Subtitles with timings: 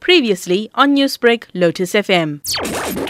[0.00, 2.40] Previously on Newsbreak, Lotus FM.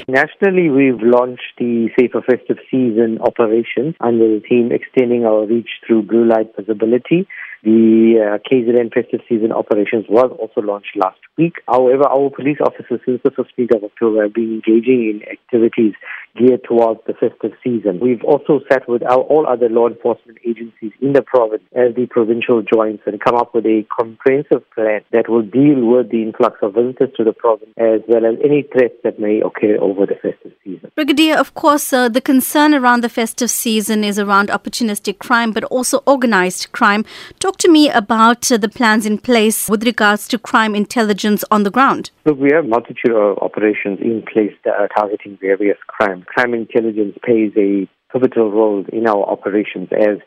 [0.08, 6.02] Nationally, we've launched the Safer Festive Season operations under the theme extending our reach through
[6.02, 7.28] blue light visibility.
[7.62, 11.54] The uh, KZN Festive Season operations was also launched last week.
[11.68, 15.94] However, our police officers since the 15th of October have been engaging in activities
[16.36, 18.00] geared towards the festive season.
[18.00, 22.06] We've also sat with our, all other law enforcement agencies in the province as the
[22.06, 26.58] provincial joints and come up with a comprehensive plan that will deal with the influx
[26.62, 30.14] of visitors to the province as well as any threats that may occur over the
[30.14, 30.90] festive season.
[30.94, 35.64] Brigadier, of course, uh, the concern around the festive season is around opportunistic crime but
[35.64, 37.04] also organized crime.
[37.38, 41.62] Talk to me about uh, the plans in place with regards to crime intelligence on
[41.62, 42.10] the ground.
[42.24, 46.19] Look, we have multitude of operations in place that are targeting various crimes.
[46.20, 50.18] Um, crime intelligence plays a pivotal role in our operations as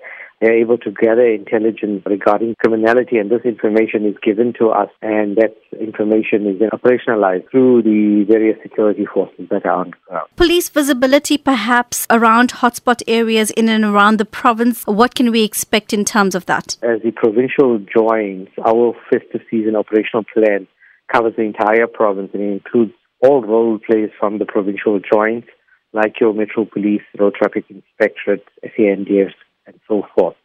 [0.41, 5.38] they're able to gather intelligence regarding criminality, and this information is given to us, and
[5.38, 10.27] that information is then operationalized through the various security forces that are on the ground.
[10.36, 14.83] Police visibility, perhaps around hotspot areas in and around the province.
[14.86, 16.75] What can we expect in terms of that?
[16.81, 20.67] As the provincial joints, our festive season operational plan
[21.14, 25.47] covers the entire province and includes all role plays from the provincial joints,
[25.94, 28.45] like your Metro Police, Road Traffic Inspectorate,
[28.77, 29.31] SANDF,
[29.66, 30.36] and so forth.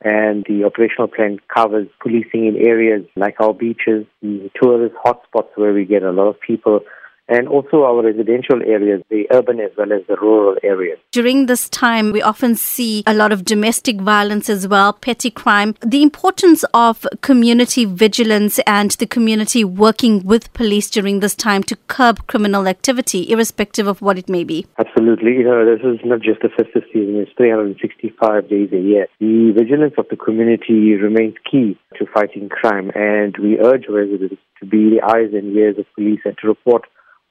[0.00, 5.72] And the operational plan covers policing in areas like our beaches, the tourist hotspots where
[5.72, 6.80] we get a lot of people,
[7.28, 10.98] and also our residential areas, the urban as well as the rural areas.
[11.12, 15.74] During this time, we often see a lot of domestic violence as well, petty crime.
[15.80, 21.76] The importance of community vigilance and the community working with police during this time to
[21.88, 24.66] curb criminal activity, irrespective of what it may be.
[24.78, 25.32] Absolutely.
[25.32, 29.06] You know, this is not just a festive season, it's 365 days a year.
[29.20, 34.66] The vigilance of the community remains key to fighting crime, and we urge residents to
[34.66, 36.84] be the eyes and ears of police and to report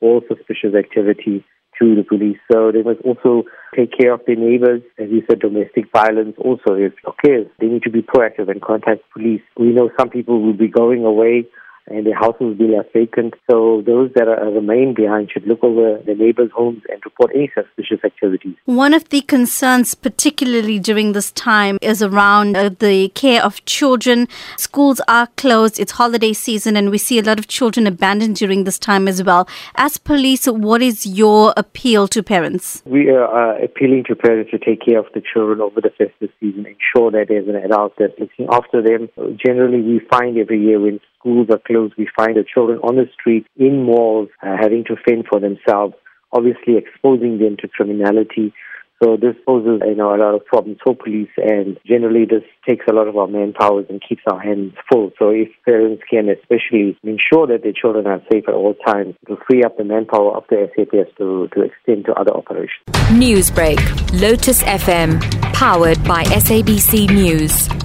[0.03, 1.45] all suspicious activity
[1.79, 2.37] to the police.
[2.51, 3.43] So they must also
[3.75, 4.81] take care of their neighbors.
[4.99, 9.01] As you said, domestic violence also, is occurs, they need to be proactive and contact
[9.13, 9.41] police.
[9.57, 11.45] We know some people will be going away
[11.87, 13.33] and their houses will be left vacant.
[13.49, 17.51] So those that are, remain behind should look over their neighbors' homes and report any
[17.53, 18.55] suspicious activities.
[18.65, 24.27] One of the concerns, particularly during this time, is around uh, the care of children.
[24.57, 28.63] Schools are closed, it's holiday season, and we see a lot of children abandoned during
[28.63, 29.47] this time as well.
[29.75, 32.81] As police, what is your appeal to parents?
[32.85, 36.29] We are uh, appealing to parents to take care of the children over the festive
[36.39, 39.09] season, ensure that there's an adult that's looking after them.
[39.35, 41.59] Generally, we find every year when schools are
[41.97, 45.95] we find the children on the street, in malls, uh, having to fend for themselves,
[46.31, 48.53] obviously exposing them to criminality.
[49.01, 52.85] So this poses, you know, a lot of problems for police, and generally this takes
[52.89, 55.11] a lot of our manpower and keeps our hands full.
[55.19, 59.35] So if parents can, especially ensure that their children are safe at all times, to
[59.45, 62.85] free up the manpower of the SAPS to, to extend to other operations.
[63.11, 65.19] Newsbreak, Lotus FM,
[65.53, 67.82] powered by SABC News.